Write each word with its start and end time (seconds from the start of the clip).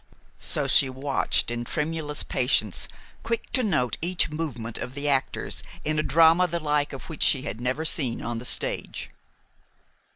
So 0.39 0.65
she 0.65 0.89
watched, 0.89 1.51
in 1.51 1.63
tremulous 1.63 2.23
patience, 2.23 2.87
quick 3.21 3.51
to 3.51 3.61
note 3.61 3.97
each 4.01 4.31
movement 4.31 4.79
of 4.79 4.95
the 4.95 5.07
actors 5.07 5.61
in 5.85 5.99
a 5.99 6.01
drama 6.01 6.47
the 6.47 6.59
like 6.59 6.89
to 6.89 6.97
which 6.97 7.21
she 7.21 7.43
had 7.43 7.61
never 7.61 7.85
seen 7.85 8.19
on 8.23 8.39
the 8.39 8.45
stage. 8.45 9.11